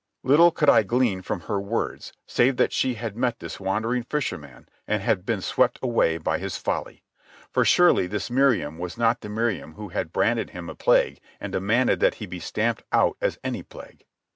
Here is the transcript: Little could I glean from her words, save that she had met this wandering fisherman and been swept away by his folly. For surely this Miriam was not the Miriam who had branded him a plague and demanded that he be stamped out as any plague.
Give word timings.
Little 0.23 0.49
could 0.49 0.67
I 0.67 0.81
glean 0.81 1.21
from 1.21 1.41
her 1.41 1.61
words, 1.61 2.11
save 2.25 2.57
that 2.57 2.73
she 2.73 2.95
had 2.95 3.15
met 3.15 3.37
this 3.37 3.59
wandering 3.59 4.01
fisherman 4.01 4.67
and 4.87 5.23
been 5.27 5.41
swept 5.41 5.77
away 5.79 6.17
by 6.17 6.39
his 6.39 6.57
folly. 6.57 7.03
For 7.51 7.63
surely 7.63 8.07
this 8.07 8.31
Miriam 8.31 8.79
was 8.79 8.97
not 8.97 9.21
the 9.21 9.29
Miriam 9.29 9.73
who 9.75 9.89
had 9.89 10.11
branded 10.11 10.49
him 10.49 10.71
a 10.71 10.75
plague 10.75 11.19
and 11.39 11.53
demanded 11.53 11.99
that 11.99 12.15
he 12.15 12.25
be 12.25 12.39
stamped 12.39 12.81
out 12.91 13.15
as 13.21 13.37
any 13.43 13.61
plague. 13.61 14.07